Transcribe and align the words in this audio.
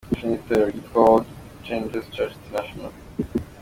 Yashinze 0.11 0.35
itorero 0.41 0.67
ritwa 0.75 0.99
World 1.07 1.27
Changers 1.65 2.07
Church 2.15 2.33
International. 2.41 2.93